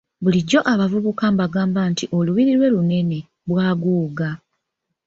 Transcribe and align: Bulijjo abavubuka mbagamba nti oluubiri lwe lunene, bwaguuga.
Bulijjo 0.23 0.59
abavubuka 0.73 1.25
mbagamba 1.33 1.81
nti 1.91 2.05
oluubiri 2.17 2.53
lwe 2.57 2.69
lunene, 2.73 3.19
bwaguuga. 3.49 4.29